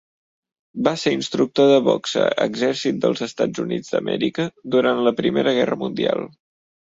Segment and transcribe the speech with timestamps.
[0.85, 6.27] Va ser instructor de boxa Exèrcit dels Estats Units d'Amèrica durant la Primera Guerra Mundial.